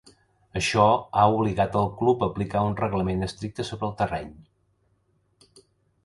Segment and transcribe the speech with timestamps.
[0.59, 0.85] Això
[1.17, 4.33] ha obligat el club a aplicar un reglament estricte sobre el terreny.